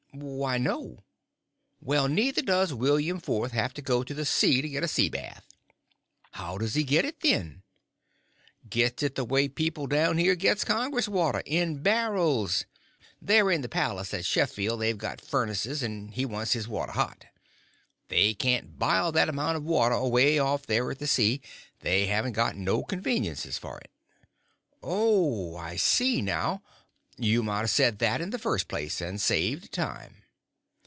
"Why, 0.13 0.57
no." 0.57 1.05
"Well, 1.79 2.09
neither 2.09 2.41
does 2.41 2.73
William 2.73 3.17
Fourth 3.17 3.53
have 3.53 3.73
to 3.75 3.81
go 3.81 4.03
to 4.03 4.13
the 4.13 4.25
sea 4.25 4.61
to 4.61 4.67
get 4.67 4.83
a 4.83 4.87
sea 4.87 5.07
bath." 5.07 5.47
"How 6.31 6.57
does 6.57 6.73
he 6.73 6.83
get 6.83 7.05
it, 7.05 7.21
then?" 7.21 7.63
"Gets 8.69 9.03
it 9.03 9.15
the 9.15 9.23
way 9.23 9.47
people 9.47 9.87
down 9.87 10.17
here 10.17 10.35
gets 10.35 10.65
Congress 10.65 11.07
water—in 11.07 11.81
barrels. 11.81 12.65
There 13.21 13.49
in 13.49 13.61
the 13.61 13.69
palace 13.69 14.13
at 14.13 14.25
Sheffield 14.25 14.81
they've 14.81 14.97
got 14.97 15.21
furnaces, 15.21 15.81
and 15.81 16.13
he 16.13 16.25
wants 16.25 16.51
his 16.51 16.67
water 16.67 16.91
hot. 16.91 17.25
They 18.09 18.33
can't 18.33 18.77
bile 18.77 19.13
that 19.13 19.29
amount 19.29 19.55
of 19.57 19.63
water 19.63 19.95
away 19.95 20.37
off 20.37 20.67
there 20.67 20.91
at 20.91 20.99
the 20.99 21.07
sea. 21.07 21.39
They 21.79 22.07
haven't 22.07 22.33
got 22.33 22.57
no 22.57 22.83
conveniences 22.83 23.57
for 23.57 23.77
it." 23.79 23.89
"Oh, 24.83 25.55
I 25.55 25.77
see, 25.77 26.21
now. 26.21 26.61
You 27.17 27.43
might 27.43 27.65
a 27.65 27.67
said 27.67 27.99
that 27.99 28.19
in 28.19 28.31
the 28.31 28.39
first 28.39 28.67
place 28.67 28.99
and 28.99 29.21
saved 29.21 29.71
time." 29.71 30.15